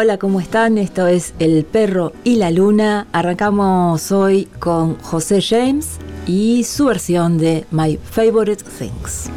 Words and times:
Hola, 0.00 0.16
¿cómo 0.16 0.38
están? 0.40 0.78
Esto 0.78 1.08
es 1.08 1.34
El 1.40 1.64
Perro 1.64 2.12
y 2.22 2.36
la 2.36 2.52
Luna. 2.52 3.08
Arrancamos 3.10 4.12
hoy 4.12 4.44
con 4.60 4.96
José 5.02 5.42
James 5.42 5.98
y 6.24 6.62
su 6.62 6.84
versión 6.84 7.36
de 7.36 7.66
My 7.72 7.98
Favorite 8.12 8.62
Things. 8.78 9.28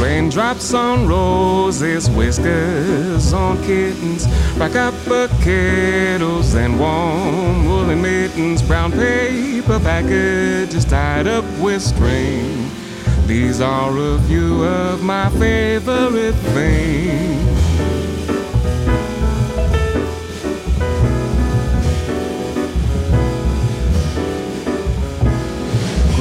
Raindrops 0.00 0.72
on 0.72 1.08
roses, 1.08 2.08
whiskers 2.10 3.32
on 3.32 3.58
kittens, 3.62 4.28
rock 4.56 4.76
up 4.76 4.94
kettles 5.42 6.54
and 6.54 6.78
warm 6.78 7.66
woolen 7.66 8.00
mittens, 8.00 8.62
brown 8.62 8.92
paper 8.92 9.80
packages 9.80 10.84
tied 10.84 11.26
up 11.26 11.44
with 11.60 11.82
string. 11.82 12.70
These 13.26 13.60
are 13.60 13.90
a 13.90 14.20
few 14.28 14.62
of 14.62 15.02
my 15.02 15.28
favorite 15.40 16.36
things. 16.54 17.51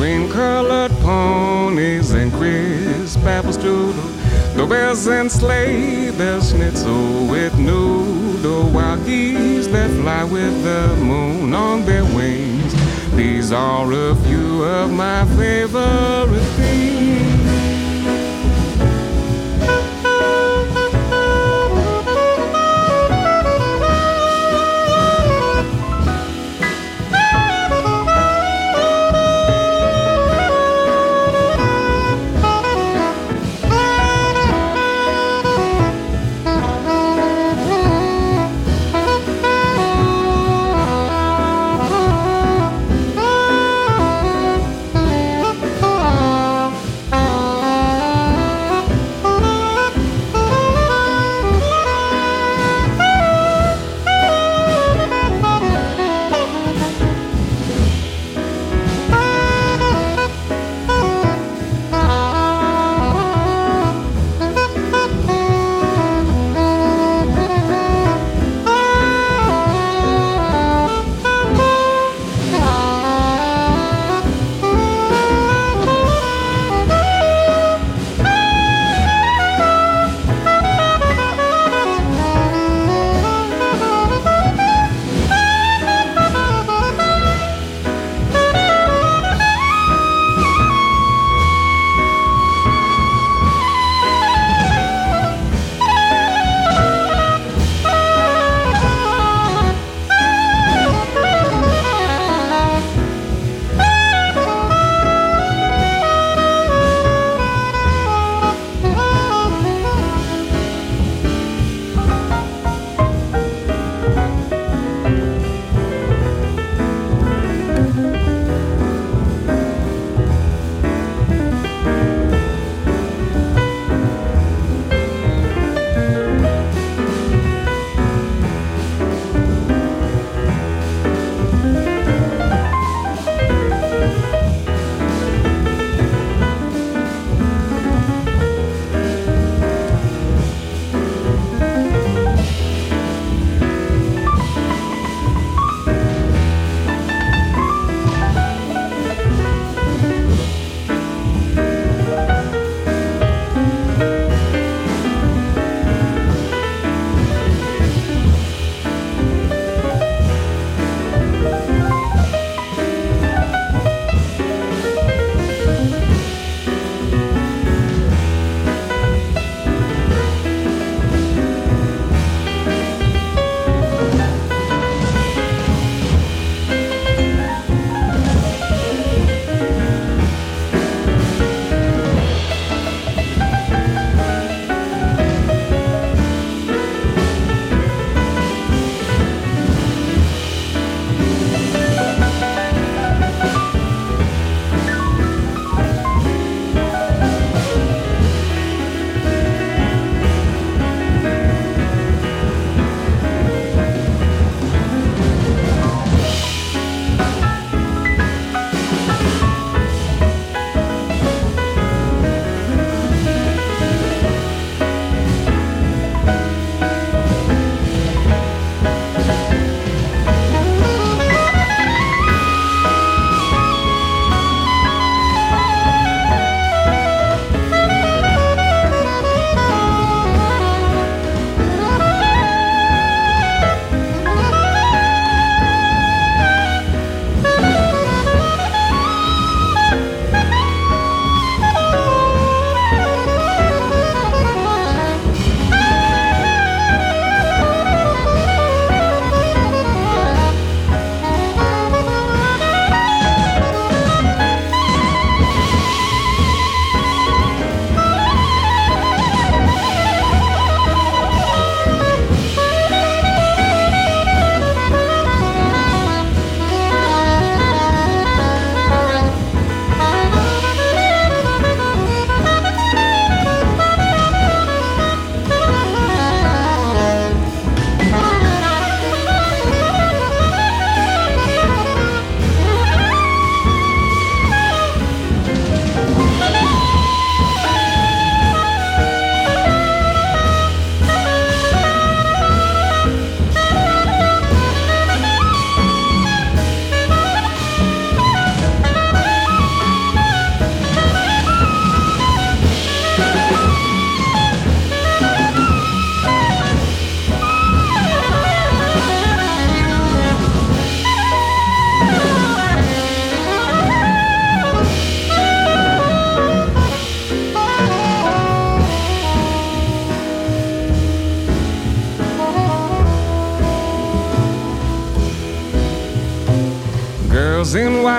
Cream 0.02 0.32
colored 0.32 0.90
ponies 1.04 2.10
and 2.10 2.34
crisp 2.34 3.20
apple 3.20 3.52
strudel. 3.52 4.56
Doorbells 4.58 5.06
and 5.06 5.32
sleigh 5.32 6.10
bells 6.18 6.50
schnitzel 6.50 7.28
with 7.28 7.56
noodle. 7.60 8.72
Wild 8.72 9.06
geese 9.06 9.68
that 9.68 9.92
fly 10.02 10.24
with 10.24 10.64
the 10.64 10.96
moon 11.06 11.54
on 11.54 11.86
their 11.86 12.04
wings. 12.04 12.74
These 13.16 13.52
are 13.52 13.92
a 13.94 14.16
few 14.26 14.64
of 14.64 14.92
my 14.92 15.24
favorite 15.38 16.48
things. 16.58 17.41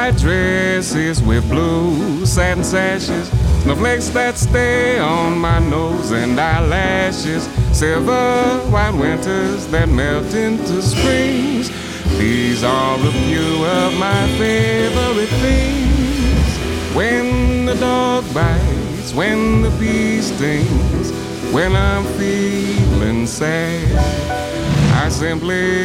White 0.02 0.16
dresses 0.16 1.22
with 1.22 1.48
blue 1.48 2.26
satin 2.26 2.64
sashes. 2.64 3.28
Snowflakes 3.62 4.08
that 4.08 4.36
stay 4.36 4.98
on 4.98 5.38
my 5.38 5.60
nose 5.60 6.10
and 6.10 6.40
eyelashes. 6.40 7.44
Silver 7.70 8.58
white 8.72 8.96
winters 8.96 9.68
that 9.68 9.88
melt 9.88 10.34
into 10.34 10.82
springs. 10.82 11.70
These 12.18 12.64
are 12.64 12.96
a 12.98 13.12
few 13.26 13.64
of 13.64 13.96
my 14.00 14.26
favorite 14.38 15.34
things. 15.44 16.50
When 16.96 17.66
the 17.66 17.76
dog 17.76 18.24
bites, 18.34 19.14
when 19.14 19.62
the 19.62 19.70
bee 19.78 20.20
stings, 20.20 21.12
when 21.52 21.76
I'm 21.76 22.04
feeling 22.18 23.24
sad, 23.28 23.86
I 25.04 25.08
simply 25.10 25.81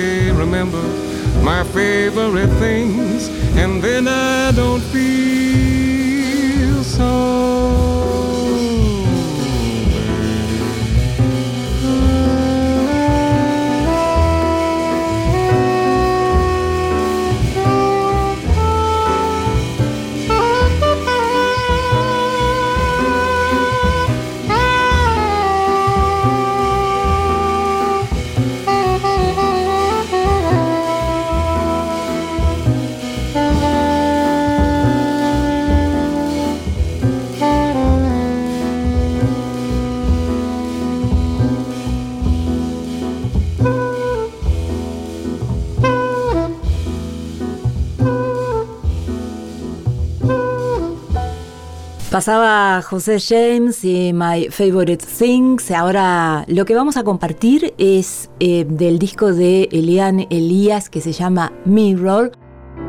Pasaba 52.17 52.81
José 52.81 53.19
James 53.19 53.85
y 53.85 54.11
My 54.11 54.47
Favorite 54.49 55.05
Things. 55.05 55.69
Ahora 55.69 56.45
lo 56.47 56.65
que 56.65 56.73
vamos 56.73 56.97
a 56.97 57.03
compartir 57.03 57.75
es 57.77 58.31
eh, 58.39 58.65
del 58.67 58.97
disco 58.97 59.33
de 59.33 59.69
Eliane 59.71 60.25
Elías 60.31 60.89
que 60.89 60.99
se 60.99 61.11
llama 61.11 61.53
Mirror, 61.65 62.31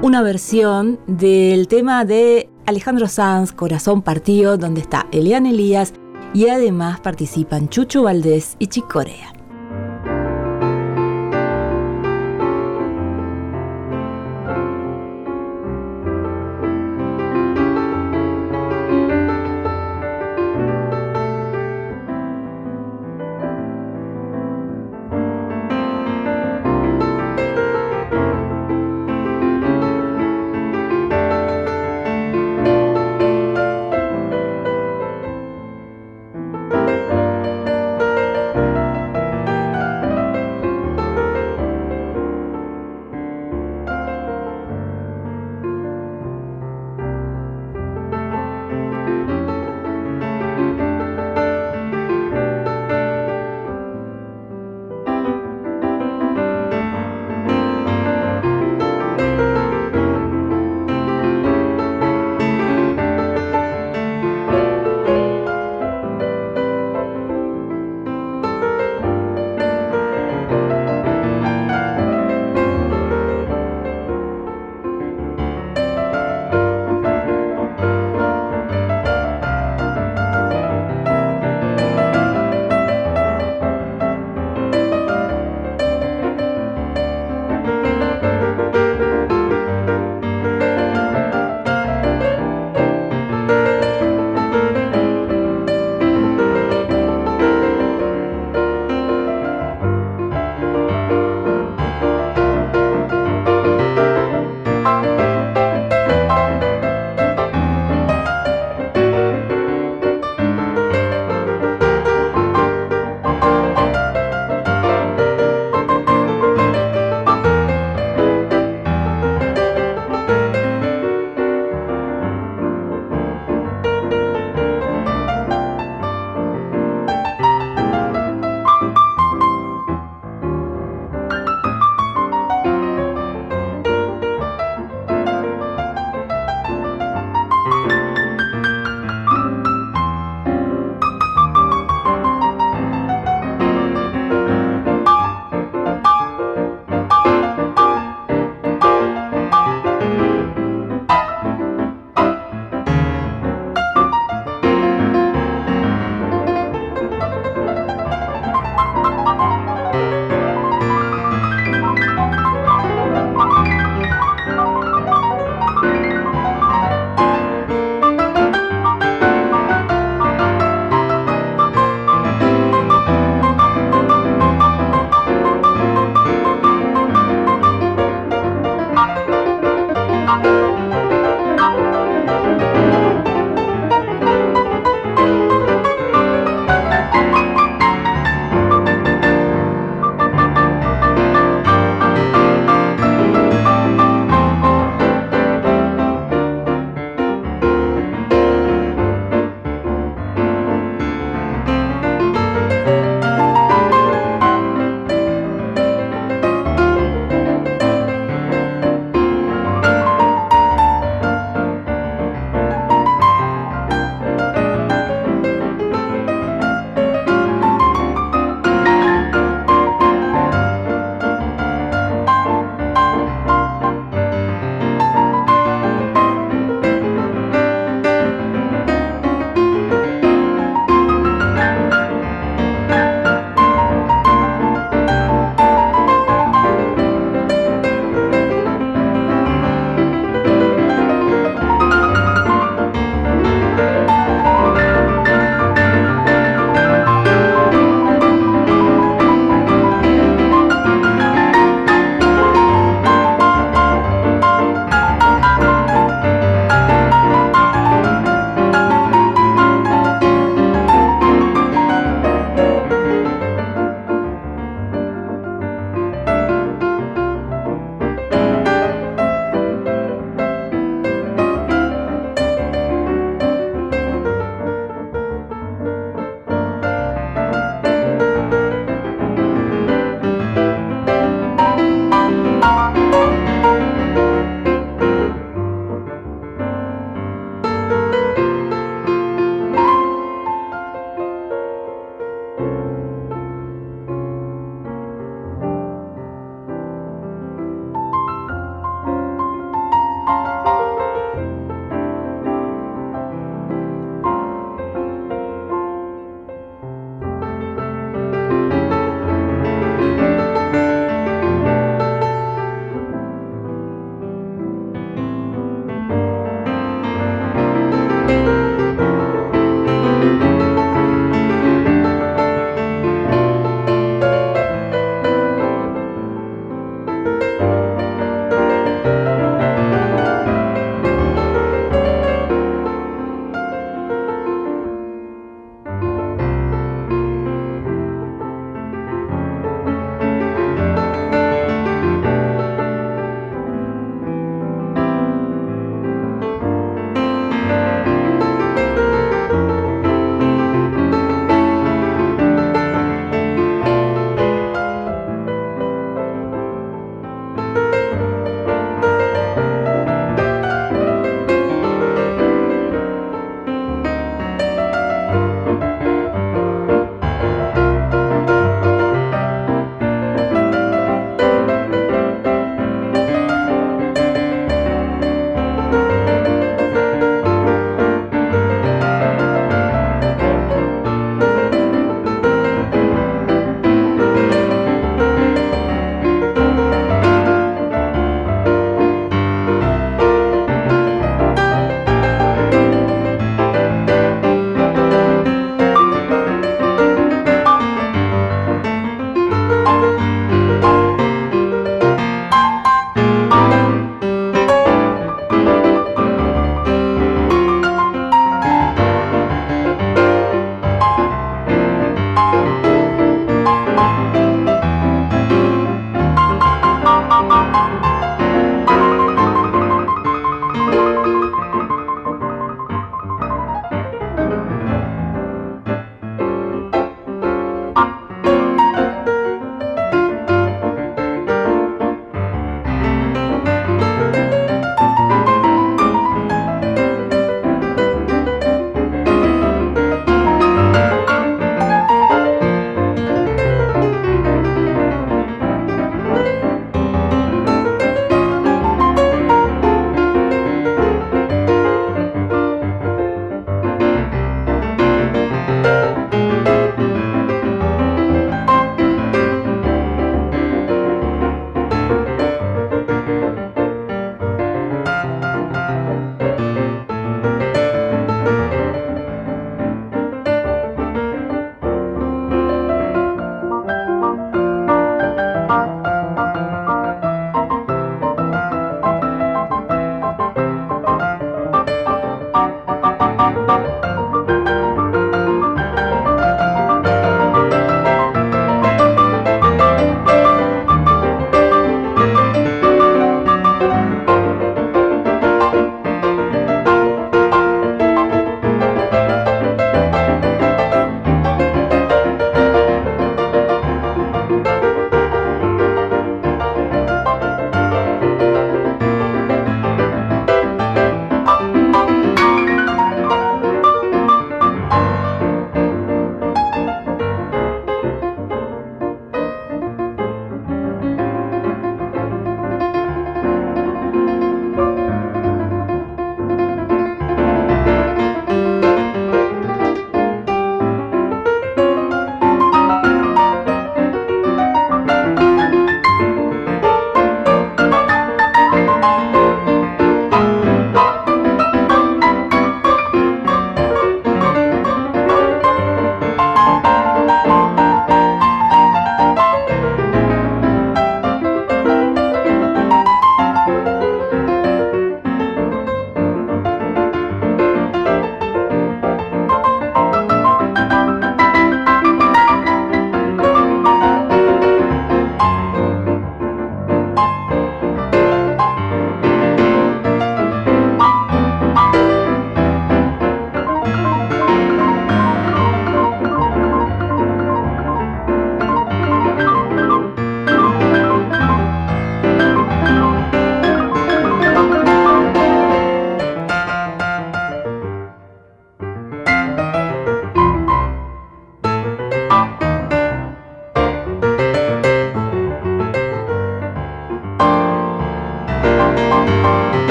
una 0.00 0.22
versión 0.22 0.98
del 1.06 1.68
tema 1.68 2.06
de 2.06 2.48
Alejandro 2.64 3.06
Sanz, 3.06 3.52
Corazón 3.52 4.00
Partido, 4.00 4.56
donde 4.56 4.80
está 4.80 5.06
Eliane 5.12 5.50
Elías 5.50 5.92
y 6.32 6.48
además 6.48 7.00
participan 7.00 7.68
Chucho 7.68 8.04
Valdés 8.04 8.56
y 8.58 8.68
Chicorea. 8.68 9.37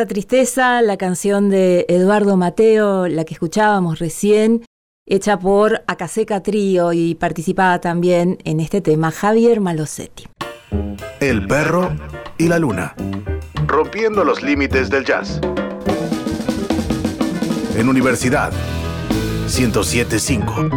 Esa 0.00 0.08
tristeza, 0.08 0.80
la 0.80 0.96
canción 0.96 1.50
de 1.50 1.84
Eduardo 1.86 2.38
Mateo, 2.38 3.06
la 3.06 3.26
que 3.26 3.34
escuchábamos 3.34 3.98
recién, 3.98 4.64
hecha 5.04 5.38
por 5.38 5.82
Acaseca 5.86 6.42
Trío 6.42 6.94
y 6.94 7.16
participaba 7.16 7.82
también 7.82 8.38
en 8.44 8.60
este 8.60 8.80
tema 8.80 9.10
Javier 9.10 9.60
Malosetti. 9.60 10.26
El 11.20 11.46
perro 11.46 11.94
y 12.38 12.48
la 12.48 12.58
luna. 12.58 12.94
Rompiendo 13.66 14.24
los 14.24 14.42
límites 14.42 14.88
del 14.88 15.04
jazz. 15.04 15.38
En 17.76 17.86
Universidad 17.86 18.52
1075. 19.54 20.70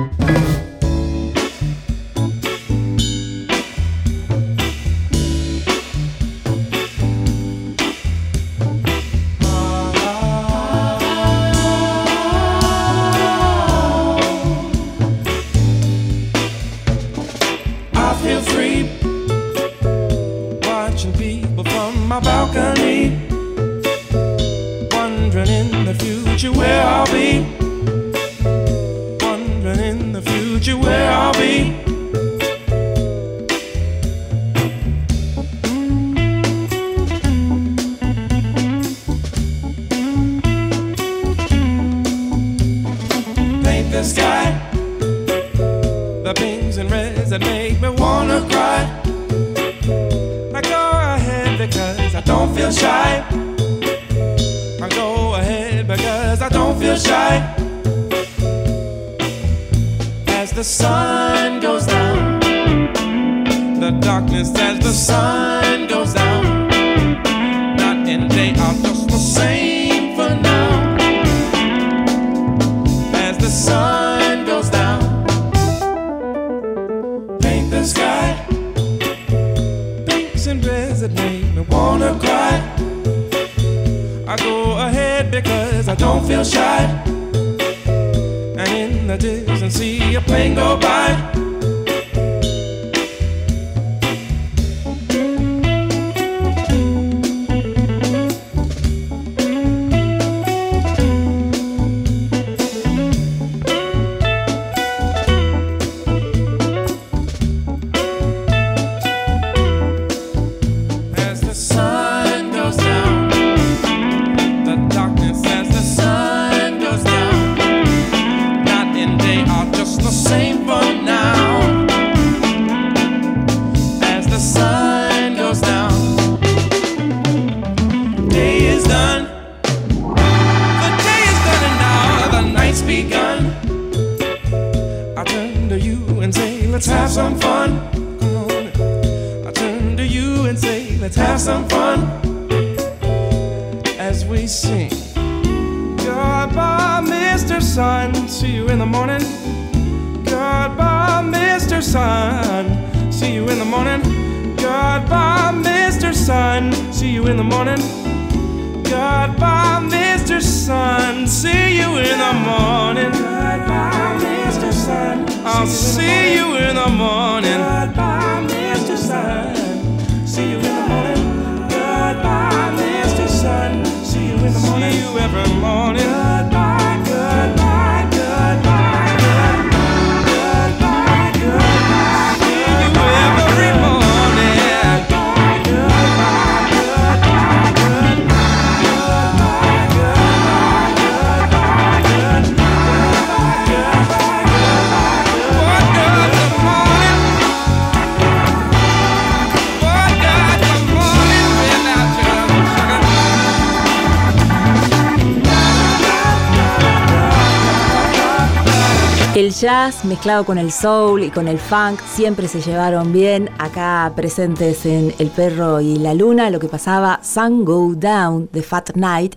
Mezclado 210.03 210.45
con 210.45 210.58
el 210.58 210.71
soul 210.71 211.23
y 211.23 211.29
con 211.29 211.47
el 211.47 211.60
funk 211.60 211.99
siempre 212.01 212.47
se 212.47 212.62
llevaron 212.62 213.12
bien 213.12 213.49
acá 213.58 214.12
presentes 214.15 214.86
en 214.86 215.13
El 215.19 215.29
perro 215.29 215.82
y 215.82 215.97
la 215.97 216.13
luna, 216.13 216.49
lo 216.49 216.60
que 216.60 216.67
pasaba 216.67 217.19
Sun 217.23 217.65
Go 217.65 217.93
Down 217.95 218.49
de 218.51 218.62
Fat 218.62 218.95
Night 218.95 219.36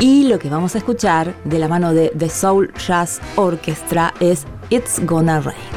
y 0.00 0.24
lo 0.24 0.38
que 0.38 0.50
vamos 0.50 0.74
a 0.74 0.78
escuchar 0.78 1.34
de 1.44 1.58
la 1.58 1.68
mano 1.68 1.94
de 1.94 2.12
The 2.18 2.28
Soul 2.28 2.72
Jazz 2.74 3.20
Orchestra 3.36 4.12
es 4.20 4.46
It's 4.70 5.00
Gonna 5.06 5.40
Rain. 5.40 5.71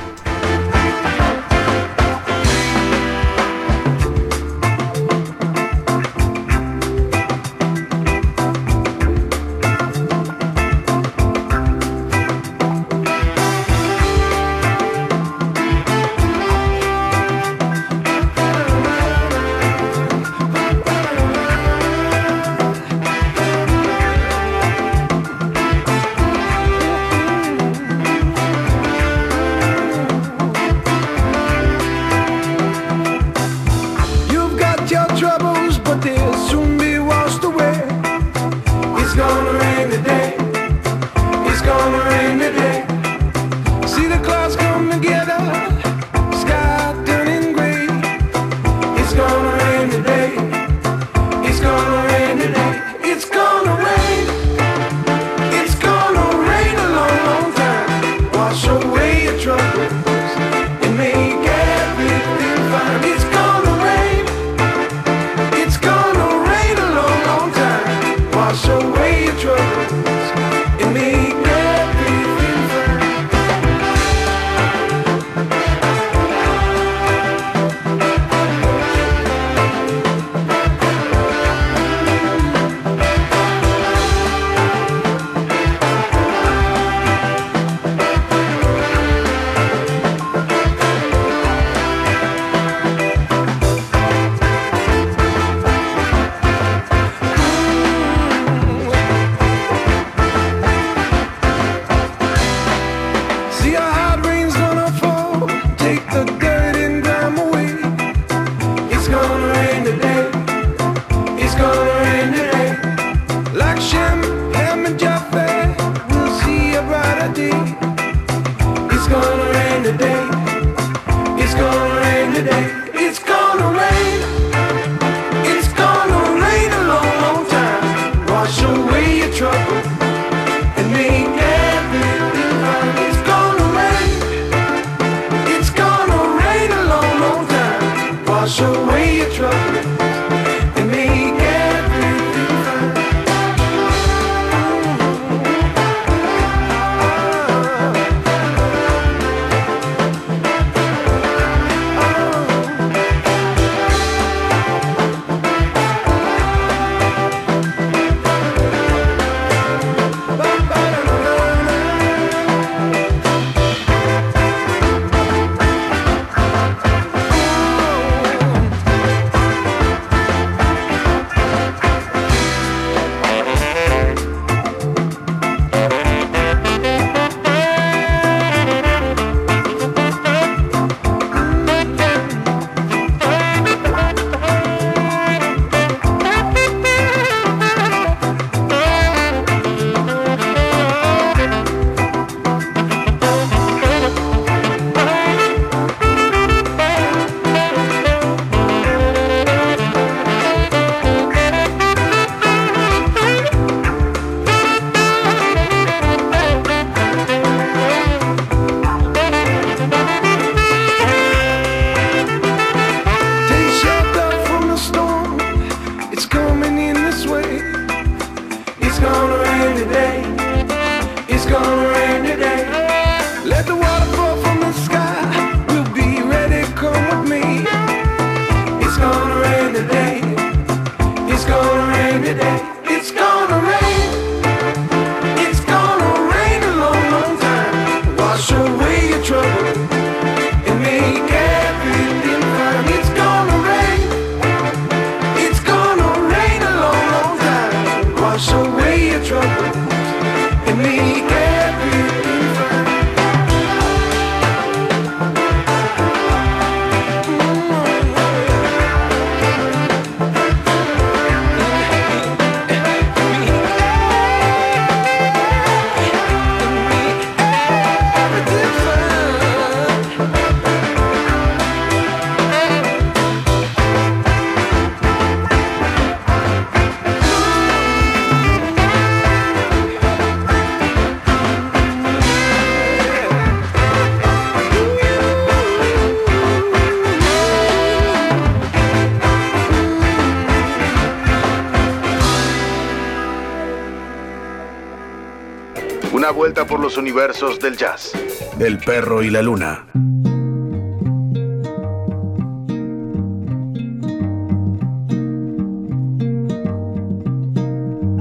universos 296.97 297.59
del 297.59 297.77
jazz. 297.77 298.11
El 298.59 298.77
perro 298.77 299.21
y 299.23 299.29
la 299.29 299.41
luna. 299.41 299.85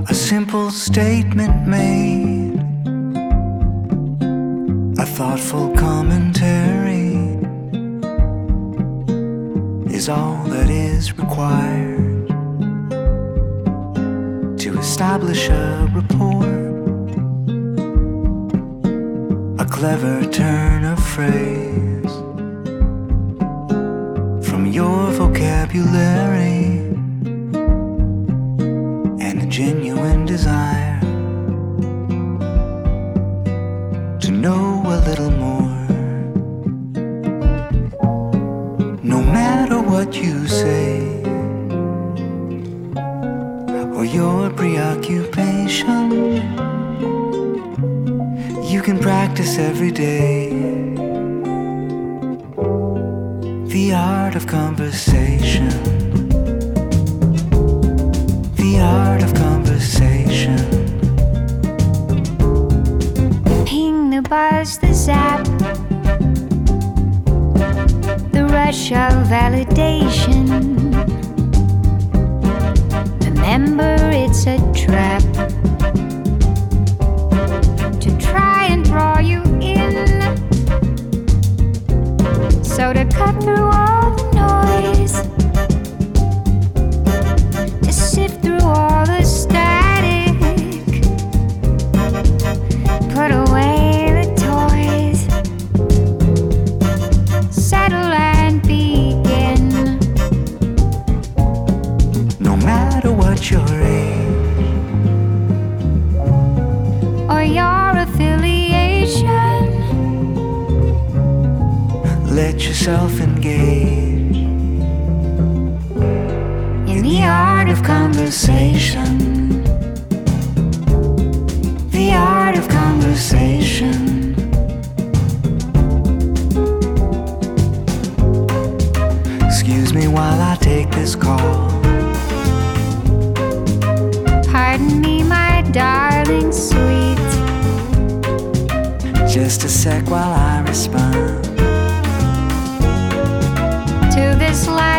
A 0.07 0.15
simple 0.15 0.71
statement 0.71 1.67
made, 1.67 2.59
a 4.99 5.07
thoughtful 5.07 5.75
commentary 5.77 7.17
is 9.95 10.09
all 10.09 10.45
that 10.49 10.69
is 10.69 11.17
required 11.17 12.29
to 14.59 14.79
establish 14.79 15.49
a 15.49 15.84
clever 19.85 20.25
turn 20.25 20.83
of 20.83 20.99
phrase. 20.99 21.64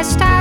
Stop. 0.05 0.34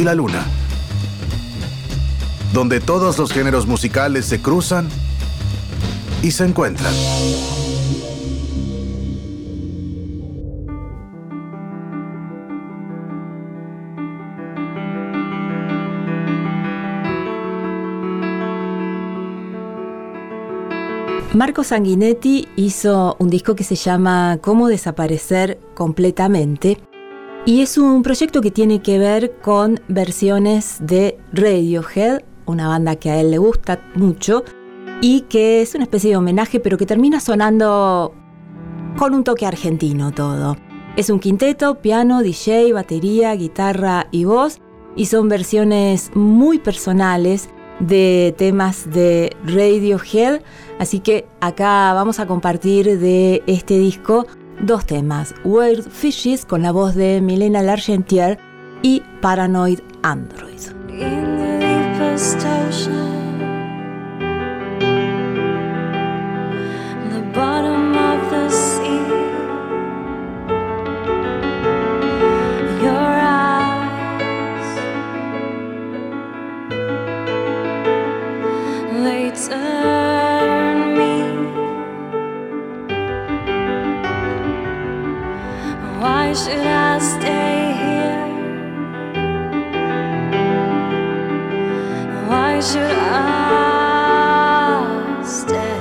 Y 0.00 0.04
la 0.04 0.14
luna. 0.14 0.46
Donde 2.54 2.80
todos 2.80 3.18
los 3.18 3.32
géneros 3.32 3.66
musicales 3.66 4.24
se 4.24 4.40
cruzan 4.40 4.88
y 6.22 6.30
se 6.30 6.44
encuentran. 6.44 6.92
Marco 21.32 21.62
Sanguinetti 21.62 22.48
hizo 22.56 23.16
un 23.18 23.30
disco 23.30 23.54
que 23.54 23.64
se 23.64 23.76
llama 23.76 24.38
Cómo 24.42 24.68
desaparecer 24.68 25.60
completamente 25.74 26.78
y 27.50 27.62
es 27.62 27.78
un 27.78 28.04
proyecto 28.04 28.40
que 28.40 28.52
tiene 28.52 28.80
que 28.80 29.00
ver 29.00 29.32
con 29.42 29.80
versiones 29.88 30.76
de 30.78 31.18
Radiohead, 31.32 32.22
una 32.46 32.68
banda 32.68 32.94
que 32.94 33.10
a 33.10 33.20
él 33.20 33.32
le 33.32 33.38
gusta 33.38 33.80
mucho 33.96 34.44
y 35.00 35.22
que 35.22 35.60
es 35.60 35.74
una 35.74 35.82
especie 35.82 36.10
de 36.10 36.16
homenaje 36.16 36.60
pero 36.60 36.78
que 36.78 36.86
termina 36.86 37.18
sonando 37.18 38.14
con 38.96 39.14
un 39.14 39.24
toque 39.24 39.46
argentino 39.46 40.12
todo. 40.12 40.58
Es 40.96 41.10
un 41.10 41.18
quinteto, 41.18 41.80
piano, 41.80 42.22
DJ, 42.22 42.72
batería, 42.72 43.34
guitarra 43.34 44.06
y 44.12 44.26
voz 44.26 44.60
y 44.94 45.06
son 45.06 45.28
versiones 45.28 46.12
muy 46.14 46.60
personales 46.60 47.48
de 47.80 48.32
temas 48.38 48.88
de 48.92 49.36
Radiohead, 49.44 50.40
así 50.78 51.00
que 51.00 51.26
acá 51.40 51.94
vamos 51.94 52.20
a 52.20 52.28
compartir 52.28 53.00
de 53.00 53.42
este 53.48 53.76
disco 53.76 54.28
dos 54.62 54.86
temas, 54.86 55.34
Weird 55.44 55.88
Fishes 55.90 56.44
con 56.44 56.62
la 56.62 56.72
voz 56.72 56.94
de 56.94 57.20
Milena 57.20 57.62
Largentier 57.62 58.38
y 58.82 59.02
Paranoid 59.20 59.80
Android. 60.02 60.50
Why 86.30 86.36
should 86.36 86.64
I 86.64 86.98
stay 87.00 87.74
here? 87.82 88.22
Why 92.28 92.60
should 92.60 92.98
I 92.98 93.24
stay? 95.24 95.80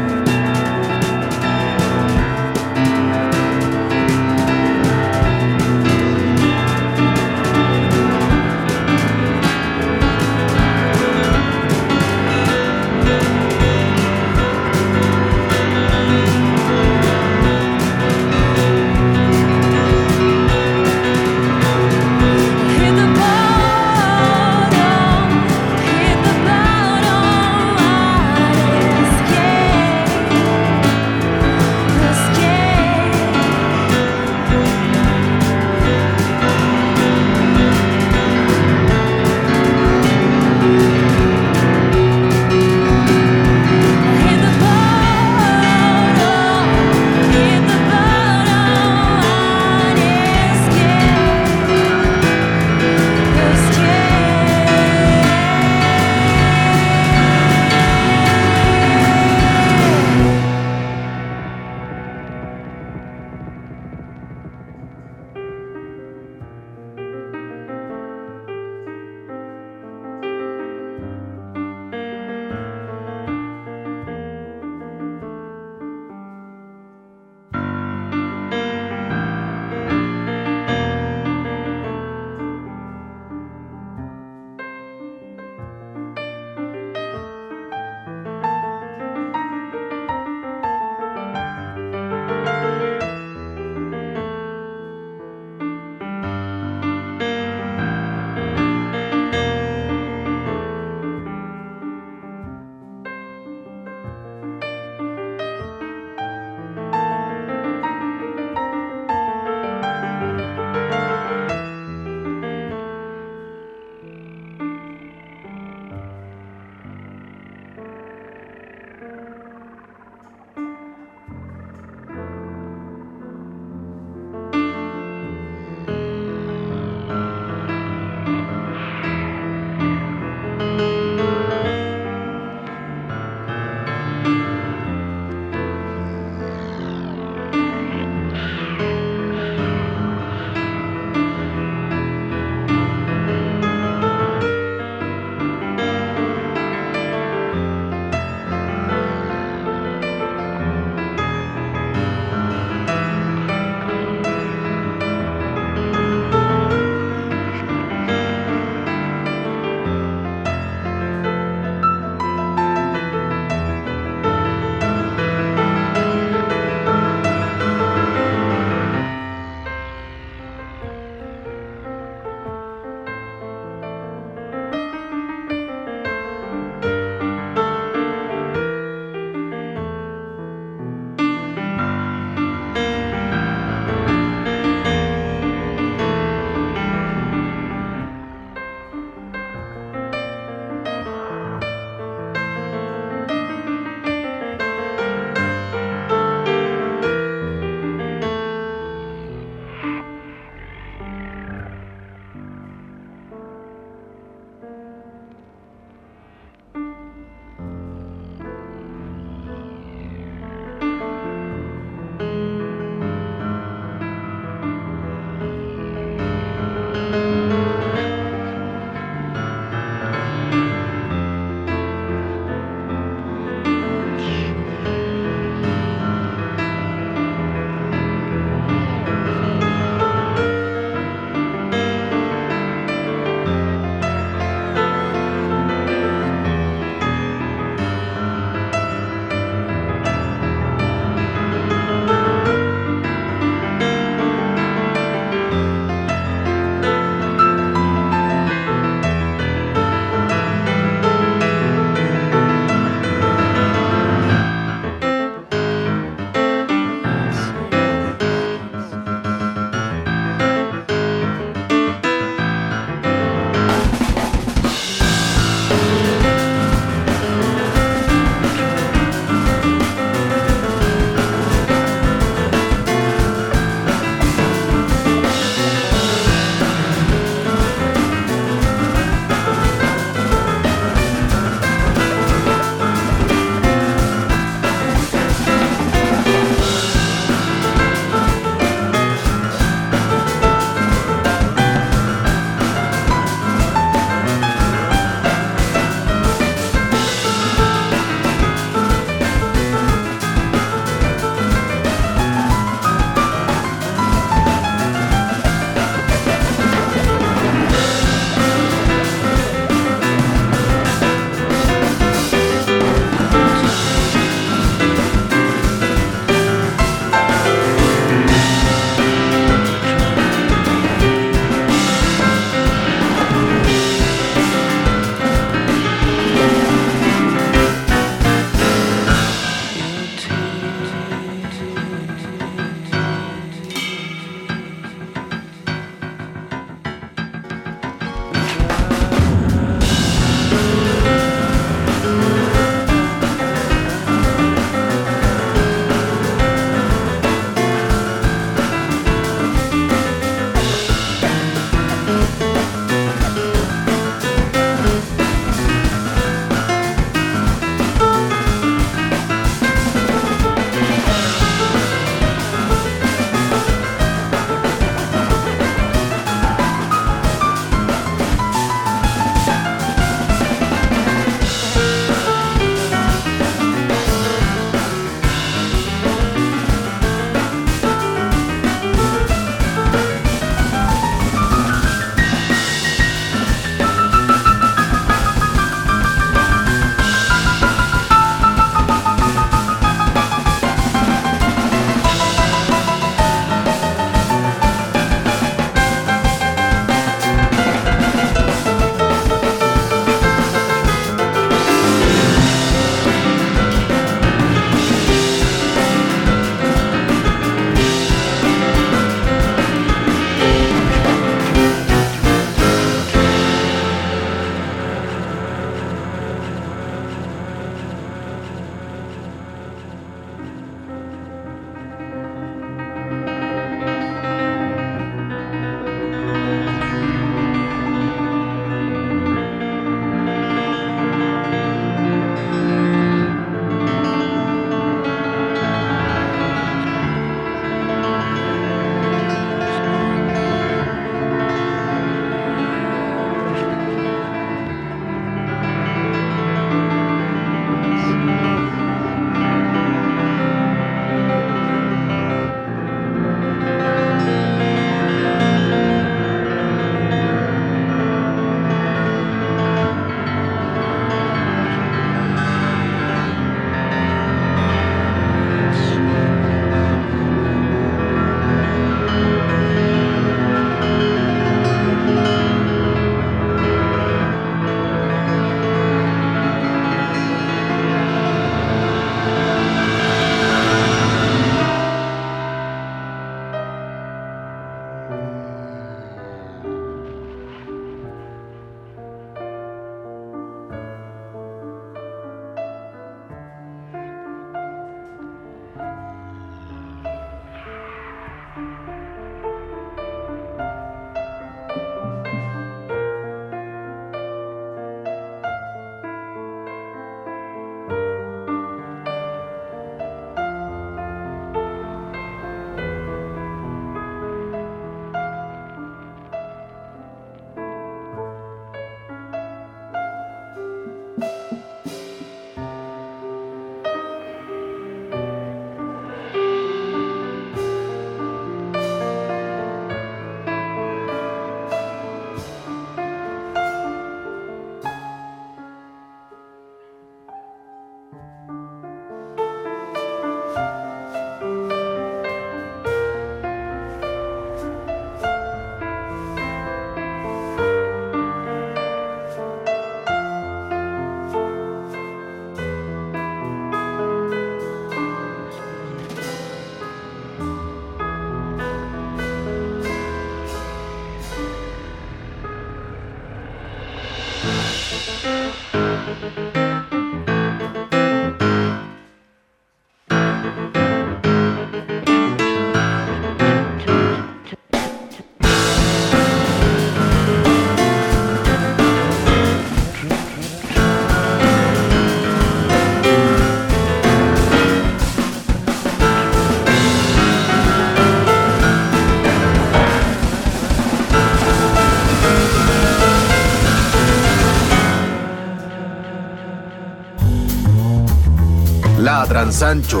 Sancho. 599.46 600.00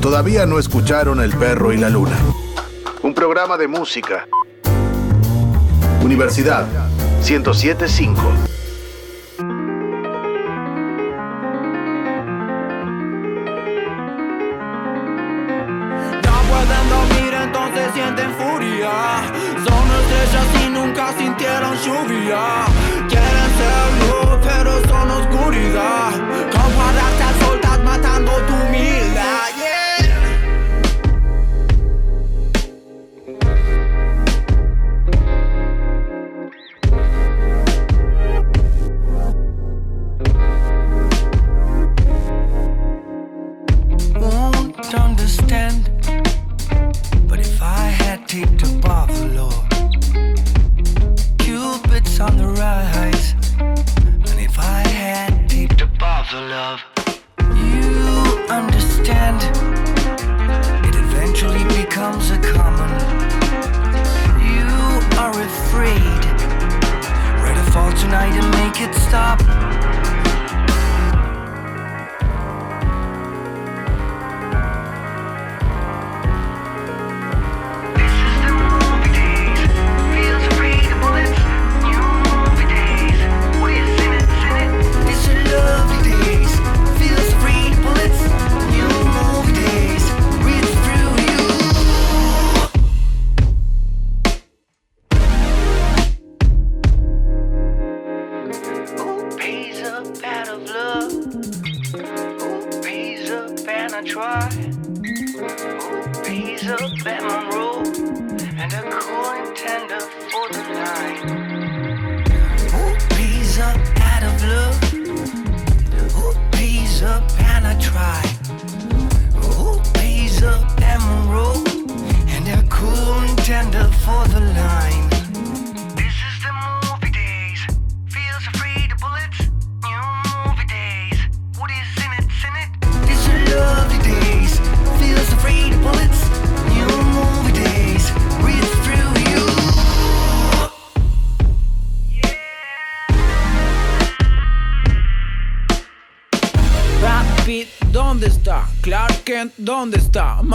Todavía 0.00 0.44
no 0.44 0.58
escucharon 0.58 1.20
El 1.20 1.30
Perro 1.30 1.72
y 1.72 1.76
la 1.76 1.88
Luna. 1.88 2.16
Un 3.02 3.14
programa 3.14 3.56
de 3.56 3.68
música. 3.68 4.26
Universidad 6.02 6.66
1075. 7.24 8.49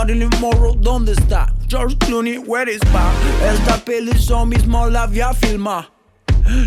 Marilyn 0.06 0.30
Monroe, 0.38 0.76
¿dónde 0.78 1.14
está? 1.14 1.52
George 1.66 1.96
Clooney, 1.98 2.38
where 2.38 2.70
is 2.70 2.80
my? 2.92 3.10
Esta 3.44 3.76
peli 3.84 4.12
yo 4.16 4.46
mismo 4.46 4.88
la 4.88 5.08
voy 5.08 5.20
a 5.20 5.34
filmar. 5.34 5.88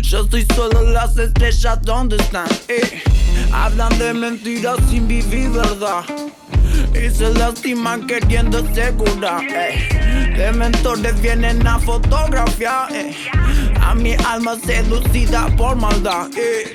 Yo 0.02 0.24
estoy 0.24 0.46
solo, 0.54 0.82
las 0.82 1.16
estrellas, 1.16 1.78
¿dónde 1.80 2.16
están? 2.16 2.46
Eh, 2.68 3.02
hablan 3.50 3.98
de 3.98 4.12
mentiras 4.12 4.76
sin 4.90 5.08
vivir 5.08 5.48
verdad. 5.52 6.04
Y 6.92 7.08
se 7.08 7.32
lastiman 7.32 8.06
queriéndose 8.06 8.92
curar. 8.92 9.42
Eh. 9.42 10.34
De 10.36 10.52
mentores 10.52 11.18
vienen 11.22 11.66
a 11.66 11.78
fotografiar. 11.78 12.94
Eh. 12.94 13.14
A 13.80 13.94
mi 13.94 14.16
alma 14.28 14.56
seducida 14.56 15.46
por 15.56 15.76
maldad. 15.76 16.28
Eh. 16.36 16.74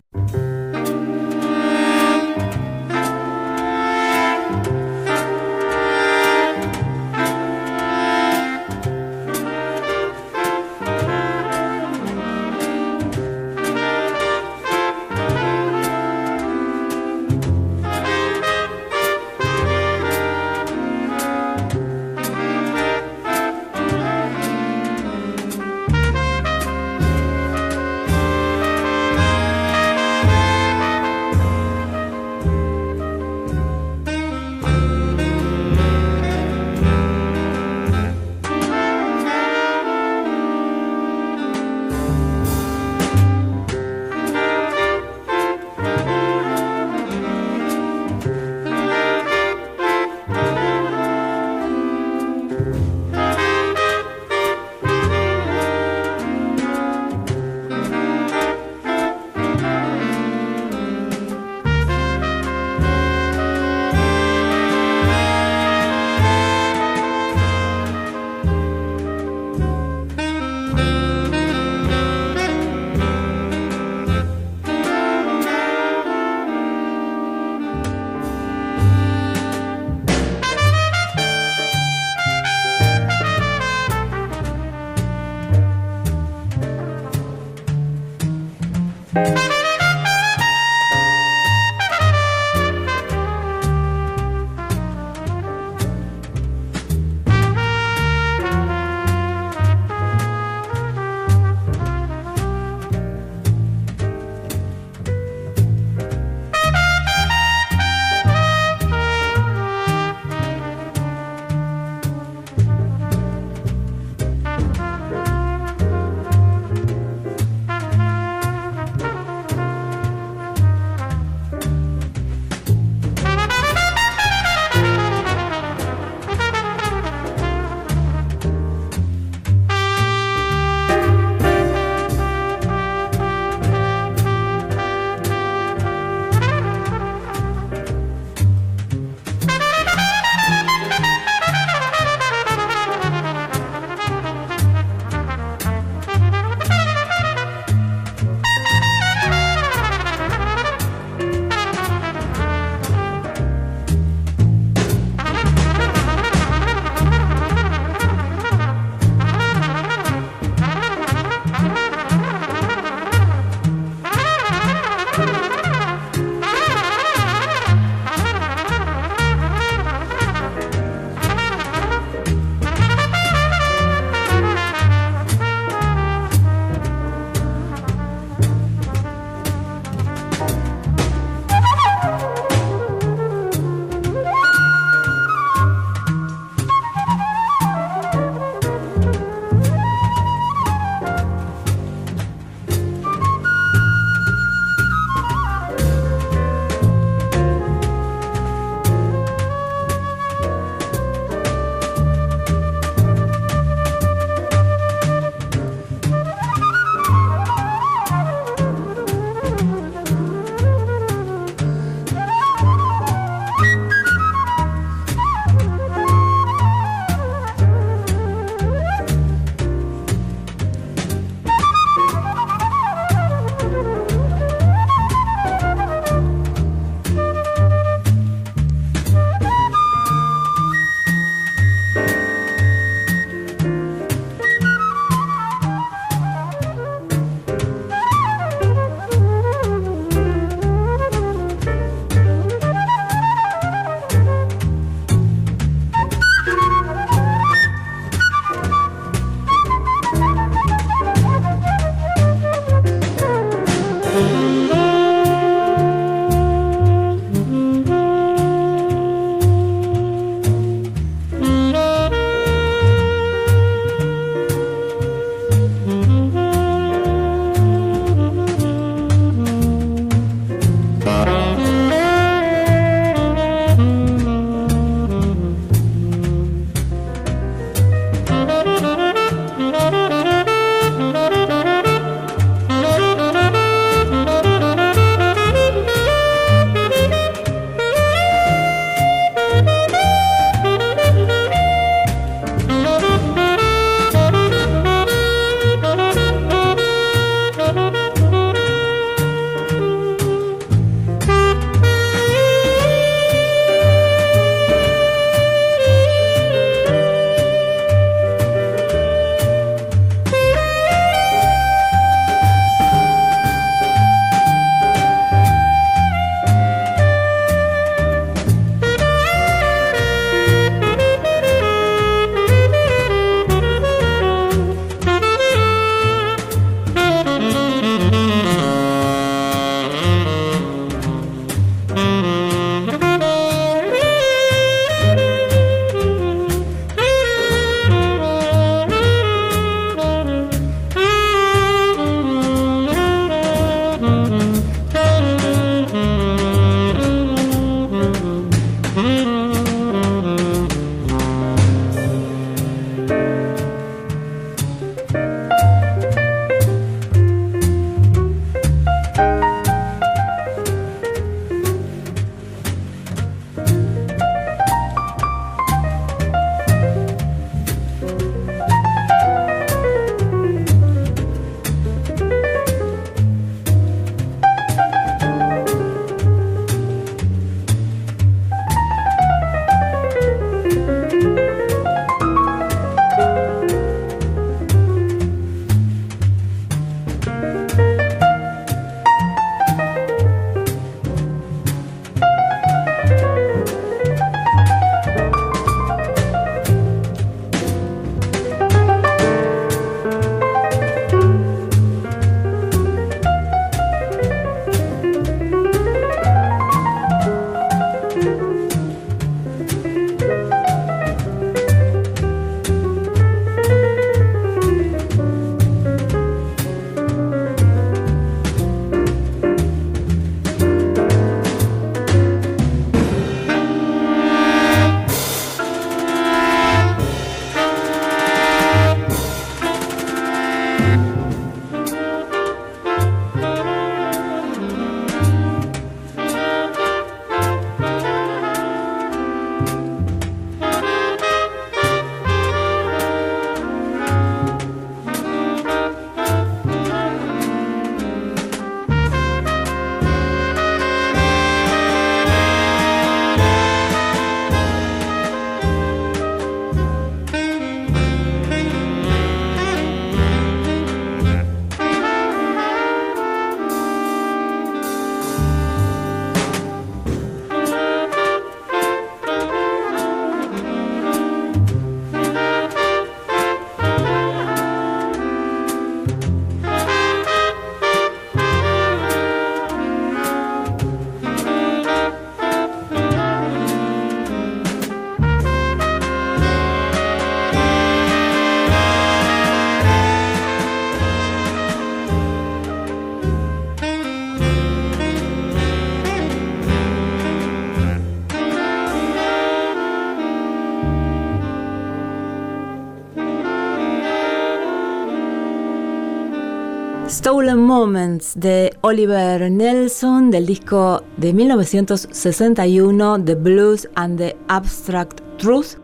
Stolen 507.31 507.59
Moments 507.59 508.33
de 508.35 508.75
Oliver 508.81 509.49
Nelson 509.49 510.31
del 510.31 510.45
disco 510.45 511.01
de 511.15 511.31
1961 511.31 513.23
The 513.23 513.35
Blues 513.35 513.87
and 513.95 514.17
the 514.17 514.35
Abstract 514.49 515.21
Truth. 515.37 515.77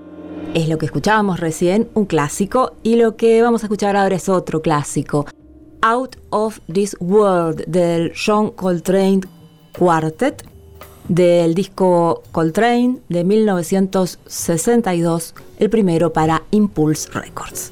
Es 0.53 0.67
lo 0.67 0.77
que 0.77 0.87
escuchábamos 0.87 1.39
recién, 1.39 1.87
un 1.93 2.03
clásico, 2.03 2.73
y 2.83 2.97
lo 2.97 3.15
que 3.15 3.41
vamos 3.41 3.63
a 3.63 3.67
escuchar 3.67 3.95
ahora 3.95 4.17
es 4.17 4.27
otro 4.27 4.61
clásico. 4.61 5.25
Out 5.83 6.17
of 6.31 6.59
This 6.69 6.97
World 6.99 7.63
del 7.65 8.11
John 8.13 8.51
Coltrane 8.51 9.21
Quartet 9.71 10.43
del 11.07 11.55
disco 11.55 12.23
Coltrane 12.33 12.99
de 13.07 13.23
1962, 13.23 15.33
el 15.59 15.69
primero 15.69 16.11
para 16.11 16.43
Impulse 16.51 17.09
Records. 17.11 17.71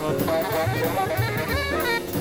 you. 2.11 2.16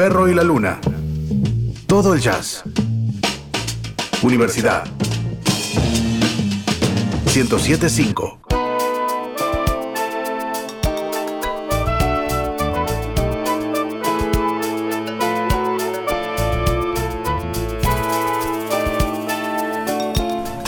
perro 0.00 0.30
y 0.30 0.34
la 0.34 0.42
luna. 0.42 0.80
Todo 1.86 2.14
el 2.14 2.22
jazz. 2.22 2.64
Universidad 4.22 4.84
1075. 7.26 8.40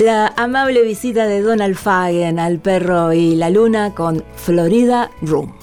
La 0.00 0.26
amable 0.36 0.82
visita 0.82 1.26
de 1.26 1.40
Donald 1.40 1.76
Fagen 1.76 2.38
al 2.38 2.58
perro 2.58 3.14
y 3.14 3.34
la 3.36 3.48
luna 3.48 3.94
con 3.94 4.22
Florida 4.36 5.10
Room. 5.22 5.61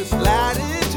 this 0.00 0.12
light 0.14 0.56
is 0.56 0.89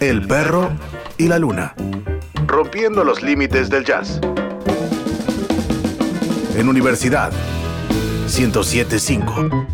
El 0.00 0.26
perro 0.26 0.70
y 1.18 1.28
la 1.28 1.38
luna. 1.38 1.74
Rompiendo 2.46 3.04
los 3.04 3.22
límites 3.22 3.68
del 3.68 3.84
jazz. 3.84 4.18
En 6.56 6.70
Universidad 6.70 7.30
1075. 8.24 9.66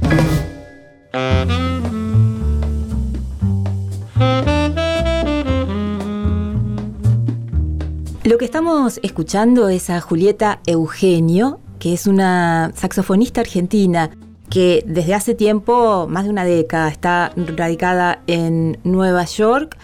Lo 8.24 8.38
que 8.38 8.44
estamos 8.44 8.98
escuchando 9.04 9.68
es 9.68 9.90
a 9.90 10.00
Julieta 10.00 10.58
Eugenio, 10.66 11.60
que 11.78 11.92
es 11.92 12.08
una 12.08 12.72
saxofonista 12.74 13.42
argentina 13.42 14.10
que 14.50 14.82
desde 14.86 15.14
hace 15.14 15.34
tiempo, 15.34 16.06
más 16.08 16.24
de 16.24 16.30
una 16.30 16.44
década, 16.44 16.88
está 16.88 17.32
radicada 17.36 18.22
en 18.26 18.78
Nueva 18.82 19.24
York 19.24 19.76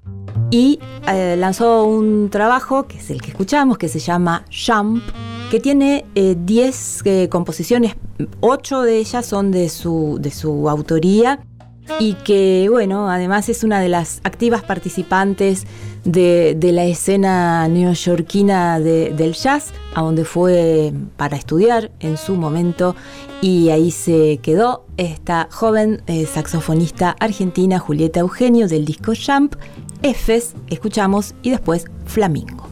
y 0.50 0.80
eh, 1.08 1.36
lanzó 1.38 1.84
un 1.84 2.30
trabajo, 2.30 2.86
que 2.86 2.98
es 2.98 3.10
el 3.10 3.20
que 3.22 3.30
escuchamos, 3.30 3.78
que 3.78 3.88
se 3.88 3.98
llama 3.98 4.44
Jump, 4.50 5.02
que 5.50 5.60
tiene 5.60 6.04
10 6.14 7.02
eh, 7.04 7.28
composiciones, 7.28 7.96
8 8.40 8.82
de 8.82 8.98
ellas 8.98 9.26
son 9.26 9.50
de 9.50 9.68
su, 9.68 10.18
de 10.20 10.30
su 10.30 10.68
autoría 10.68 11.40
y 11.98 12.14
que, 12.14 12.68
bueno, 12.70 13.10
además 13.10 13.48
es 13.48 13.64
una 13.64 13.80
de 13.80 13.88
las 13.88 14.20
activas 14.24 14.62
participantes 14.62 15.66
de, 16.04 16.56
la 16.72 16.84
escena 16.84 17.68
neoyorquina 17.68 18.80
de- 18.80 19.10
del 19.10 19.34
jazz, 19.34 19.72
a 19.94 20.02
donde 20.02 20.24
fue 20.24 20.92
para 21.16 21.36
estudiar 21.36 21.90
en 22.00 22.16
su 22.16 22.34
momento 22.34 22.94
y 23.40 23.68
ahí 23.70 23.90
se 23.90 24.38
quedó 24.42 24.84
esta 24.96 25.48
joven 25.50 26.02
eh, 26.06 26.26
saxofonista 26.26 27.16
argentina 27.20 27.78
Julieta 27.78 28.20
Eugenio 28.20 28.68
del 28.68 28.84
disco 28.84 29.12
Jump, 29.14 29.54
Fs, 30.02 30.54
escuchamos 30.68 31.34
y 31.42 31.50
después 31.50 31.86
Flamingo. 32.06 32.68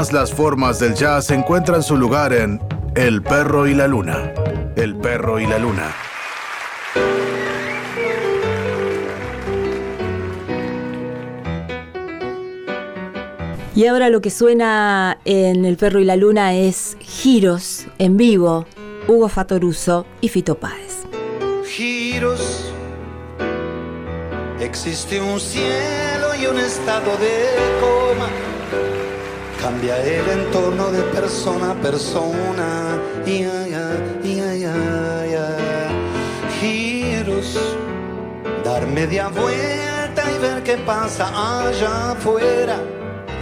Todas 0.00 0.14
las 0.14 0.32
formas 0.32 0.78
del 0.78 0.94
jazz 0.94 1.30
encuentran 1.30 1.82
su 1.82 1.94
lugar 1.94 2.32
en 2.32 2.58
El 2.94 3.20
perro 3.20 3.66
y 3.66 3.74
la 3.74 3.86
luna. 3.86 4.32
El 4.74 4.96
perro 4.96 5.38
y 5.38 5.46
la 5.46 5.58
luna. 5.58 5.94
Y 13.74 13.84
ahora 13.84 14.08
lo 14.08 14.22
que 14.22 14.30
suena 14.30 15.18
en 15.26 15.66
El 15.66 15.76
perro 15.76 16.00
y 16.00 16.06
la 16.06 16.16
luna 16.16 16.54
es 16.54 16.96
giros 17.00 17.86
en 17.98 18.16
vivo, 18.16 18.64
Hugo 19.06 19.28
Fatoruso 19.28 20.06
y 20.22 20.28
Fito 20.28 20.54
Páez. 20.54 21.02
giros. 21.66 22.72
Existe 24.60 25.20
un 25.20 25.38
cielo 25.38 26.34
y 26.40 26.46
un 26.46 26.58
estado 26.58 27.18
de 27.18 27.44
coma. 27.82 28.49
Cambia 29.60 30.02
el 30.02 30.28
entorno 30.30 30.90
de 30.90 31.02
persona 31.02 31.72
a 31.72 31.74
persona. 31.74 32.98
Giros. 36.58 37.58
Dar 38.64 38.86
media 38.86 39.28
vuelta 39.28 40.22
y 40.34 40.38
ver 40.38 40.62
qué 40.62 40.76
pasa 40.78 41.28
allá 41.66 42.12
afuera. 42.12 42.78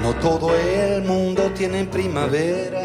No 0.03 0.13
todo 0.15 0.55
el 0.57 1.03
mundo 1.03 1.51
tiene 1.57 1.85
primaveras. 1.85 2.85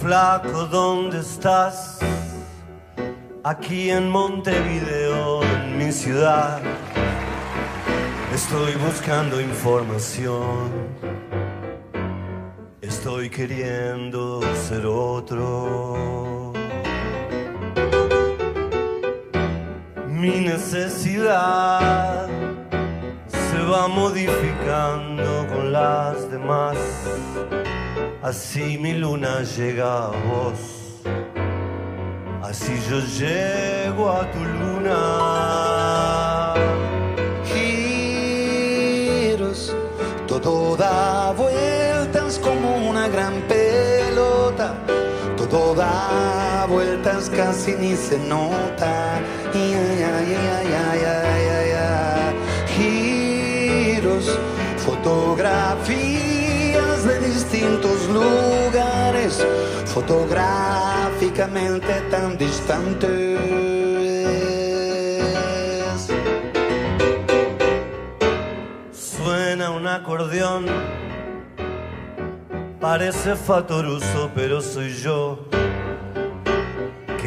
Flaco, 0.00 0.66
¿dónde 0.66 1.20
estás? 1.20 1.98
Aquí 3.44 3.90
en 3.90 4.10
Montevideo, 4.10 5.42
en 5.42 5.78
mi 5.78 5.92
ciudad. 5.92 6.60
Estoy 8.42 8.74
buscando 8.76 9.40
información. 9.40 10.70
Estoy 12.80 13.28
queriendo 13.28 14.40
ser 14.54 14.86
otro. 14.86 16.52
Mi 20.06 20.38
necesidad 20.52 22.28
se 23.26 23.58
va 23.70 23.88
modificando 23.88 25.44
con 25.52 25.72
las 25.72 26.30
demás. 26.30 26.78
Así 28.22 28.78
mi 28.78 28.92
luna 28.92 29.42
llega 29.42 30.06
a 30.06 30.10
vos. 30.28 30.60
Así 32.40 32.72
yo 32.88 33.00
llego 33.00 34.12
a 34.12 34.30
tu 34.30 34.38
luna. 34.38 36.27
Casi 47.26 47.72
ni 47.72 47.96
se 47.96 48.16
nota. 48.18 49.20
Giros, 52.76 54.38
fotografías 54.76 57.04
de 57.04 57.18
distintos 57.20 58.08
lugares, 58.08 59.44
fotográficamente 59.86 62.00
tan 62.10 62.36
distantes. 62.38 63.40
Suena 68.92 69.70
un 69.70 69.88
acordeón. 69.88 70.66
Parece 72.80 73.34
fatoruso, 73.34 74.30
pero 74.36 74.60
soy 74.60 74.94
yo 74.94 75.48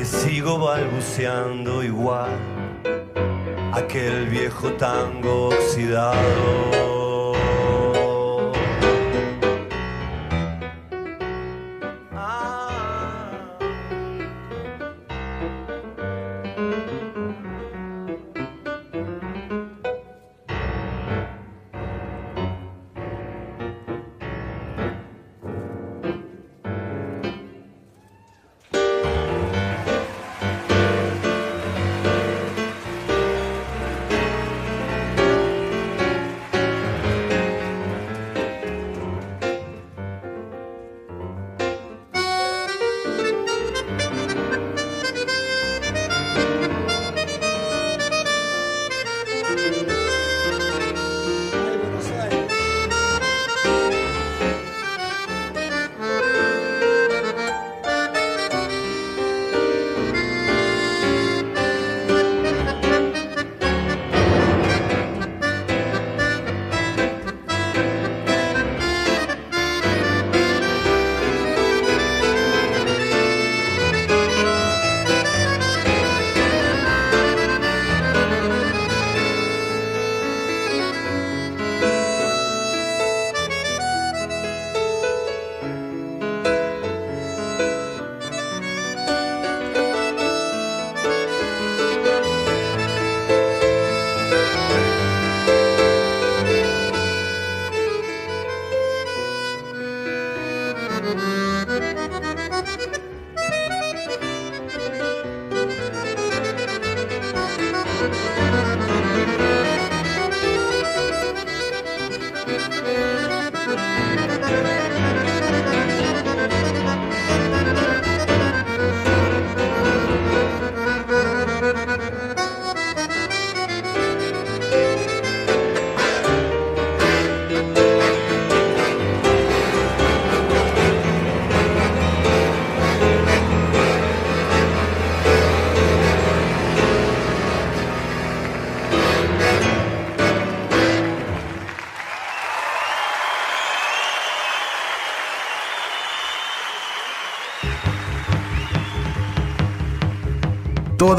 que 0.01 0.05
sigo 0.05 0.57
balbuceando 0.57 1.83
igual 1.83 2.31
aquel 3.71 4.25
viejo 4.29 4.71
tango 4.71 5.49
oxidado. 5.49 7.00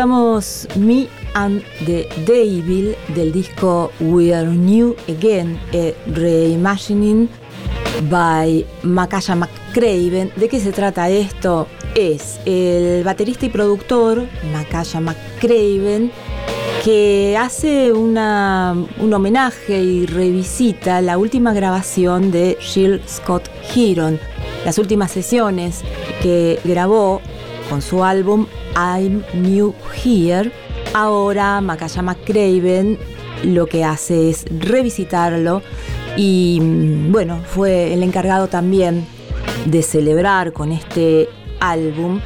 Escuchamos 0.00 0.66
Me 0.76 1.08
and 1.34 1.62
the 1.84 2.08
Devil 2.24 2.96
del 3.14 3.32
disco 3.32 3.92
We 4.00 4.34
Are 4.34 4.48
New 4.48 4.96
Again, 5.10 5.60
a 5.74 5.92
Reimagining 6.10 7.28
by 8.08 8.64
Makaya 8.82 9.34
McCraven. 9.34 10.32
¿De 10.36 10.48
qué 10.48 10.58
se 10.58 10.72
trata 10.72 11.10
esto? 11.10 11.66
Es 11.94 12.40
el 12.46 13.04
baterista 13.04 13.44
y 13.44 13.50
productor 13.50 14.26
Makaya 14.54 15.00
McCraven 15.00 16.10
que 16.82 17.36
hace 17.38 17.92
una- 17.92 18.74
un 19.00 19.12
homenaje 19.12 19.82
y 19.82 20.06
revisita 20.06 21.02
la 21.02 21.18
última 21.18 21.52
grabación 21.52 22.30
de 22.30 22.56
Jill 22.58 23.02
Scott 23.06 23.50
Heron, 23.76 24.18
las 24.64 24.78
últimas 24.78 25.10
sesiones 25.10 25.82
que 26.22 26.58
grabó 26.64 27.20
con 27.68 27.82
su 27.82 28.02
álbum 28.02 28.46
I'm 28.76 29.24
New 29.34 29.74
Here. 30.04 30.50
Ahora 30.94 31.60
Makaya 31.60 32.02
McCraven 32.02 32.98
lo 33.44 33.66
que 33.66 33.84
hace 33.84 34.30
es 34.30 34.44
revisitarlo 34.50 35.62
y 36.16 36.58
mm, 36.60 37.12
bueno, 37.12 37.40
fue 37.44 37.92
el 37.94 38.02
encargado 38.02 38.48
también 38.48 39.06
de 39.66 39.82
celebrar 39.82 40.52
con 40.52 40.72
este 40.72 41.28
álbum 41.60 42.20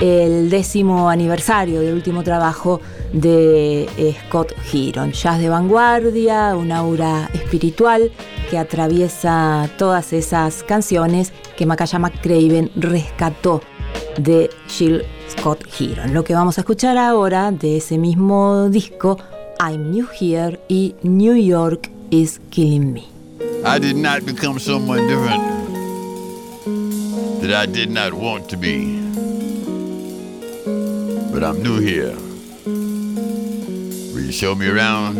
el 0.00 0.48
décimo 0.48 1.10
aniversario 1.10 1.80
del 1.80 1.94
último 1.94 2.22
trabajo 2.22 2.80
de 3.12 3.82
eh, 3.98 4.16
Scott 4.26 4.54
Heron. 4.72 5.12
Jazz 5.12 5.38
de 5.40 5.48
vanguardia, 5.48 6.54
un 6.56 6.72
aura 6.72 7.28
espiritual 7.34 8.10
que 8.48 8.58
atraviesa 8.58 9.68
todas 9.76 10.12
esas 10.12 10.62
canciones 10.62 11.32
que 11.56 11.66
Makaya 11.66 11.98
McCraven 11.98 12.70
rescató 12.76 13.62
de 14.18 14.50
Jill 14.68 15.04
Scott 15.30 15.64
Heron. 15.78 16.14
Lo 16.14 16.24
que 16.24 16.34
vamos 16.34 16.58
a 16.58 16.62
escuchar 16.62 16.98
ahora 16.98 17.50
de 17.52 17.78
ese 17.78 17.98
mismo 17.98 18.68
disco, 18.68 19.18
I'm 19.60 19.90
New 19.90 20.06
Here 20.18 20.60
y 20.68 20.94
New 21.02 21.34
York 21.34 21.88
is 22.10 22.40
Killing 22.50 22.92
Me. 22.92 23.04
I 23.64 23.78
did 23.78 23.96
not 23.96 24.24
become 24.24 24.58
someone 24.58 25.06
different 25.06 25.42
that 27.42 27.52
I 27.52 27.66
did 27.66 27.90
not 27.90 28.12
want 28.12 28.48
to 28.48 28.56
be. 28.56 29.00
but 31.40 31.44
I'm 31.44 31.62
new 31.62 31.78
here. 31.78 32.14
Will 32.66 34.24
you 34.26 34.32
show 34.32 34.54
me 34.54 34.66
around? 34.66 35.16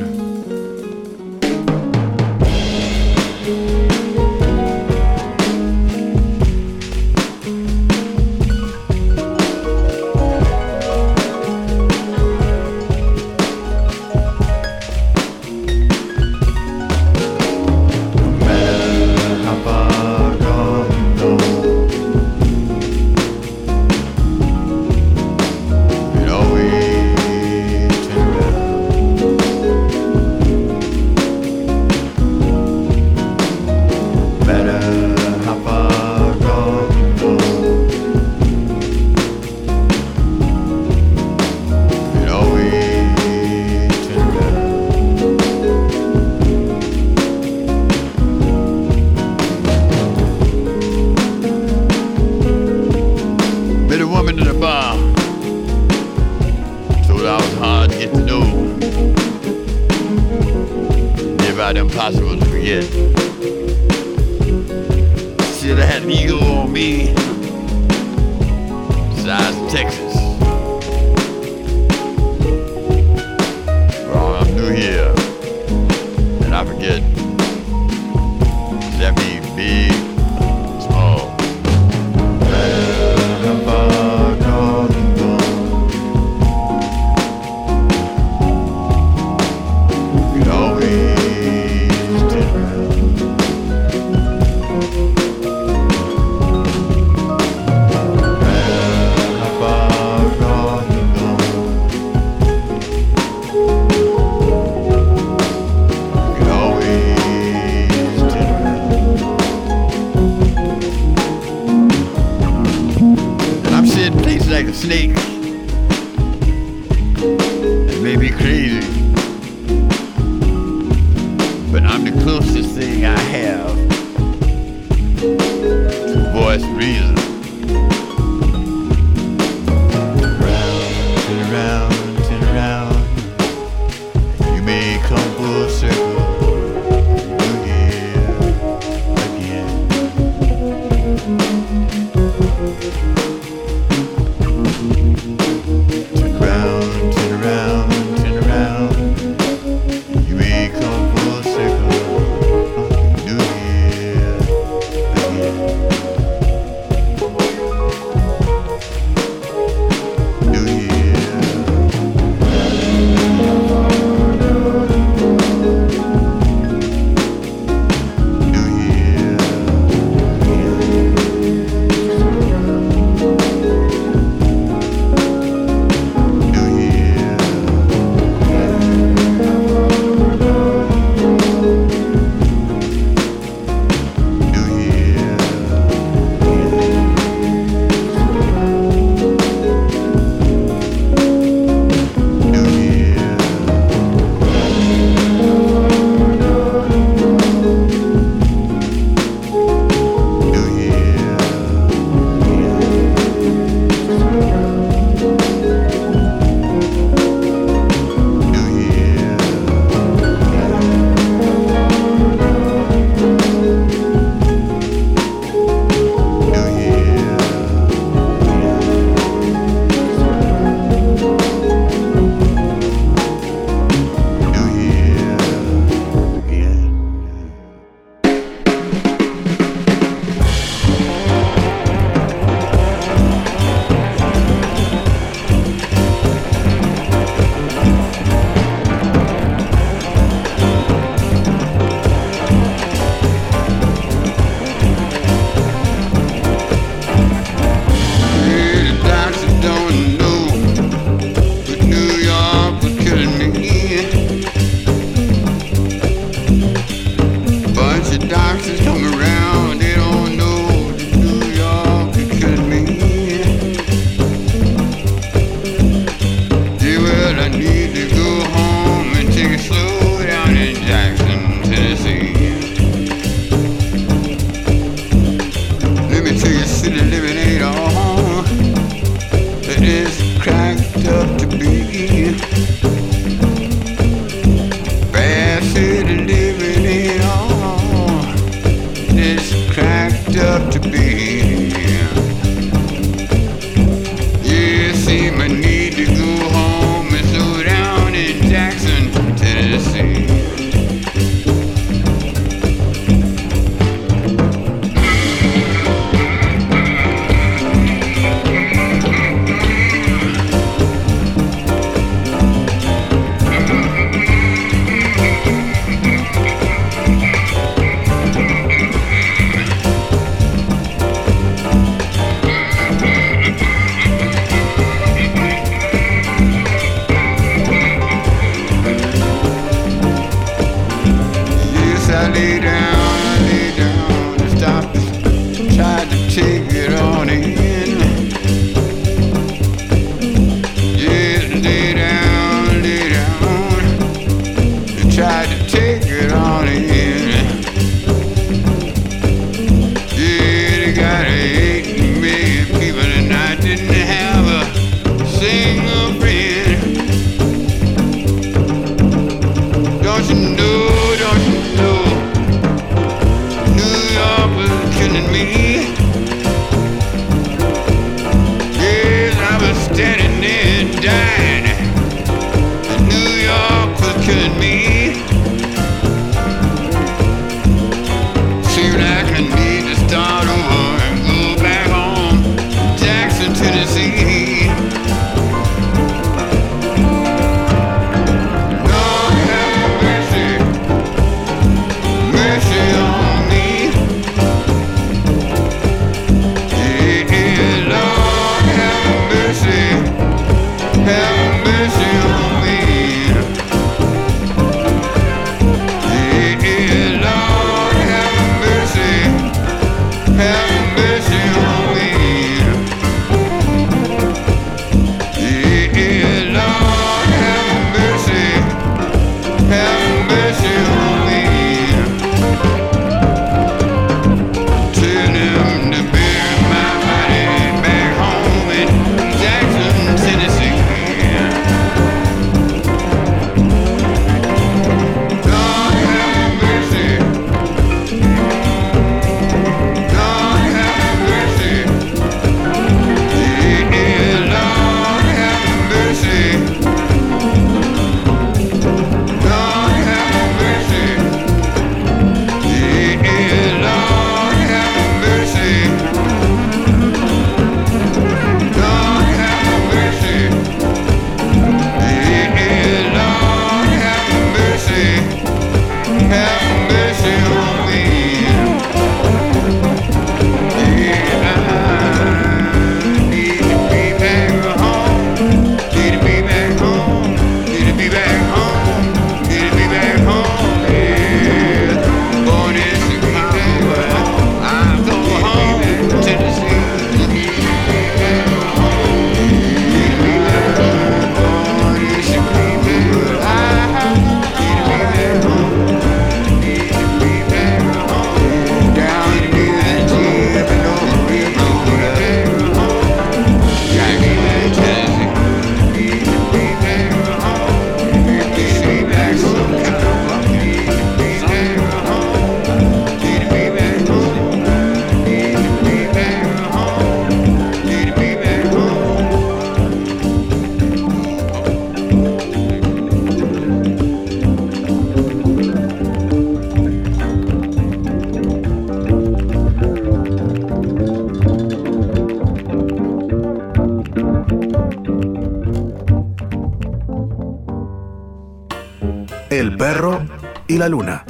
la 540.81 540.89
luna. 540.89 541.27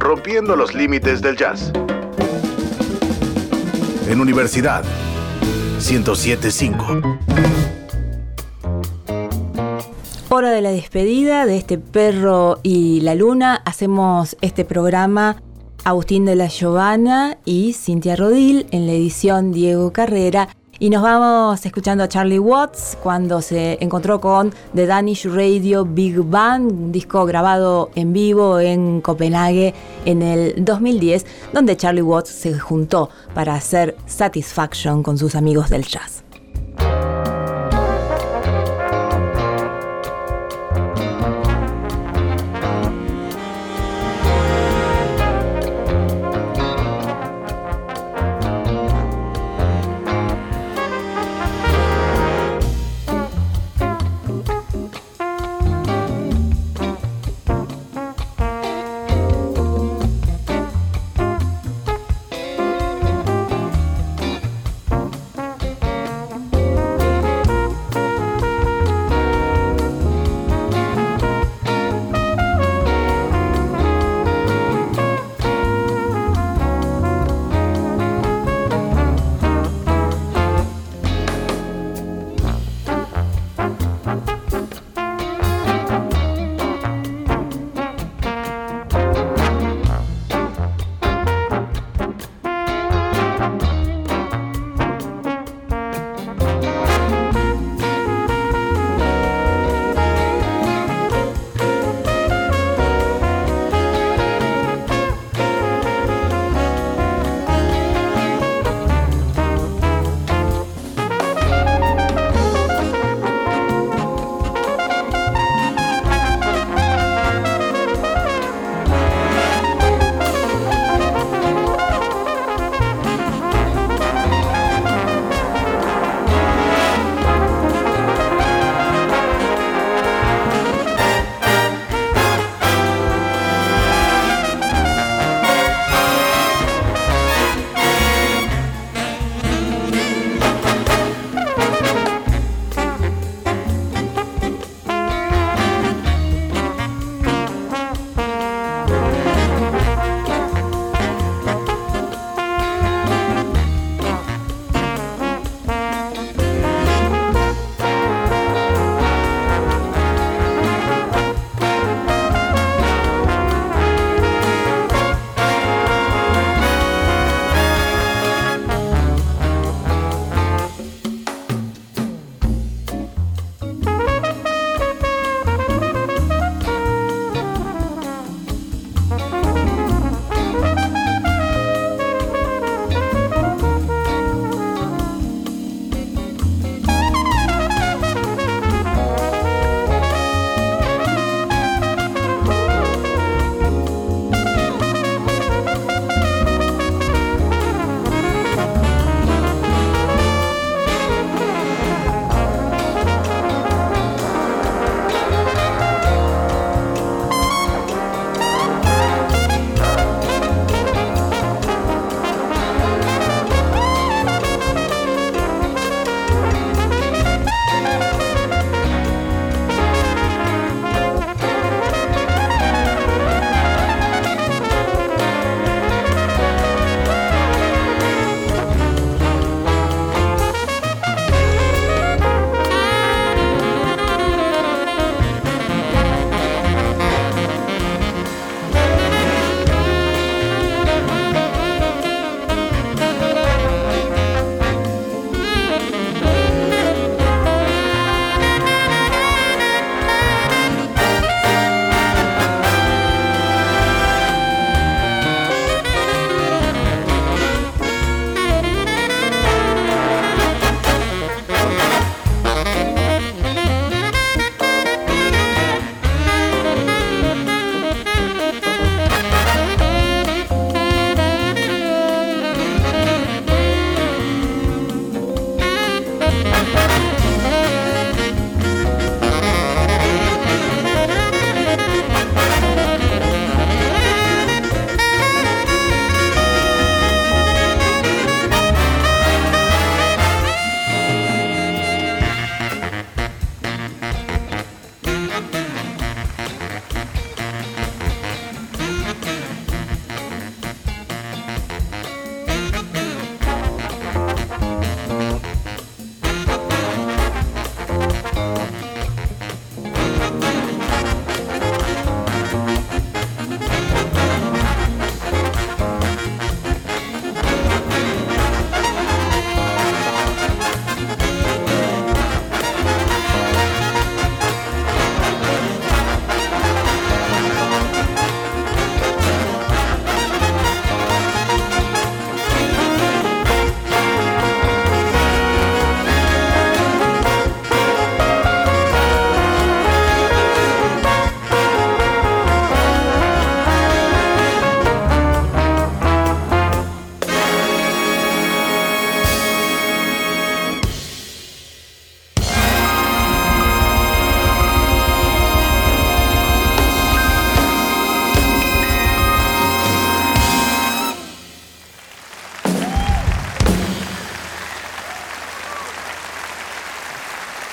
Rompiendo 0.00 0.56
los 0.56 0.74
límites 0.74 1.22
del 1.22 1.36
jazz. 1.36 1.72
En 4.08 4.20
Universidad 4.20 4.82
1075. 5.76 7.00
Hora 10.30 10.50
de 10.50 10.60
la 10.62 10.72
despedida 10.72 11.46
de 11.46 11.58
este 11.58 11.78
perro 11.78 12.58
y 12.64 13.00
la 13.02 13.14
luna. 13.14 13.62
Hacemos 13.64 14.36
este 14.40 14.64
programa 14.64 15.40
Agustín 15.84 16.24
de 16.24 16.34
la 16.34 16.48
Giovana 16.48 17.38
y 17.44 17.74
Cintia 17.74 18.16
Rodil, 18.16 18.66
en 18.72 18.86
la 18.86 18.94
edición 18.94 19.52
Diego 19.52 19.92
Carrera 19.92 20.48
y 20.82 20.90
nos 20.90 21.00
vamos 21.00 21.64
escuchando 21.64 22.02
a 22.02 22.08
Charlie 22.08 22.40
Watts 22.40 22.98
cuando 23.00 23.40
se 23.40 23.78
encontró 23.80 24.20
con 24.20 24.52
The 24.74 24.86
Danish 24.86 25.26
Radio 25.26 25.84
Big 25.84 26.18
Band, 26.18 26.72
un 26.72 26.90
disco 26.90 27.24
grabado 27.24 27.90
en 27.94 28.12
vivo 28.12 28.58
en 28.58 29.00
Copenhague 29.00 29.74
en 30.04 30.22
el 30.22 30.64
2010, 30.64 31.24
donde 31.52 31.76
Charlie 31.76 32.02
Watts 32.02 32.30
se 32.30 32.58
juntó 32.58 33.10
para 33.32 33.54
hacer 33.54 33.96
Satisfaction 34.06 35.04
con 35.04 35.18
sus 35.18 35.36
amigos 35.36 35.70
del 35.70 35.84
jazz. 35.84 36.21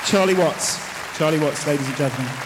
Charlie 0.09 0.33
Watts. 0.33 0.79
Charlie 1.19 1.37
Watts, 1.37 1.67
ladies 1.67 1.85
and 1.87 1.95
gentlemen. 1.95 2.38